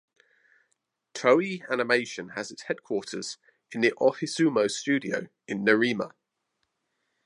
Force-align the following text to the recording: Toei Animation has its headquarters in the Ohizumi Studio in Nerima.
Toei 1.13 1.61
Animation 1.69 2.29
has 2.29 2.49
its 2.49 2.63
headquarters 2.63 3.37
in 3.71 3.81
the 3.81 3.91
Ohizumi 3.99 4.71
Studio 4.71 5.27
in 5.47 5.63
Nerima. 5.63 6.13